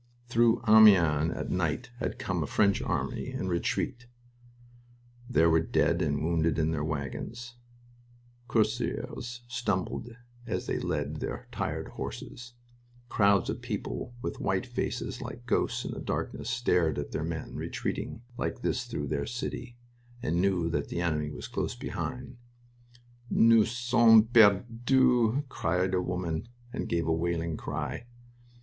[0.25, 4.07] Through Amiens at night had come a French army in retreat.
[5.29, 7.53] There were dead and wounded on their wagons.
[8.47, 10.09] Cuirassiers stumbled
[10.47, 12.53] as they led their tired horses.
[13.09, 17.53] Crowds of people with white faces, like ghosts in the darkness, stared at their men
[17.55, 19.77] retreating like this through their city,
[20.19, 22.37] and knew that the enemy was close behind.
[23.29, 24.63] "Nous sommes perdus!"
[25.47, 28.07] whispered a woman, and gave a wailing cry.